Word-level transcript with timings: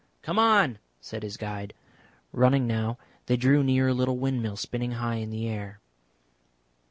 "Come 0.23 0.39
on!" 0.39 0.79
said 0.99 1.21
his 1.21 1.37
guide. 1.37 1.75
Running 2.33 2.65
now, 2.65 2.97
they 3.27 3.37
drew 3.37 3.63
near 3.63 3.89
a 3.89 3.93
little 3.93 4.17
windmill 4.17 4.57
spinning 4.57 4.93
high 4.93 5.17
in 5.17 5.29
the 5.29 5.47
air. 5.47 5.79